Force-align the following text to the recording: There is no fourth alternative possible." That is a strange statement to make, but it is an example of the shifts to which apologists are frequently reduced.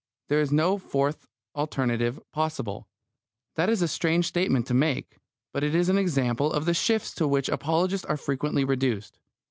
There 0.29 0.41
is 0.41 0.51
no 0.51 0.79
fourth 0.79 1.27
alternative 1.55 2.19
possible." 2.33 2.87
That 3.55 3.69
is 3.69 3.83
a 3.83 3.87
strange 3.87 4.25
statement 4.25 4.65
to 4.65 4.73
make, 4.73 5.17
but 5.53 5.63
it 5.63 5.75
is 5.75 5.89
an 5.89 5.97
example 5.99 6.51
of 6.51 6.65
the 6.65 6.73
shifts 6.73 7.13
to 7.13 7.27
which 7.27 7.49
apologists 7.49 8.05
are 8.07 8.17
frequently 8.17 8.63
reduced. 8.65 9.19